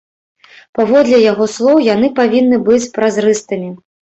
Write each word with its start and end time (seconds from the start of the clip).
Паводле 0.77 1.17
яго 1.31 1.45
слоў, 1.57 1.77
яны 1.93 2.07
павінны 2.23 2.57
быць 2.71 2.83
празрыстымі. 2.97 3.71